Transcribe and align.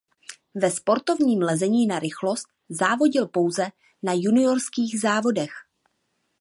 Ve 0.55 0.71
sportovním 0.71 1.39
lezení 1.41 1.87
na 1.87 1.99
rychlost 1.99 2.47
závodil 2.69 3.27
pouze 3.27 3.69
na 4.03 4.13
juniorských 4.15 4.99
závodech. 5.01 5.51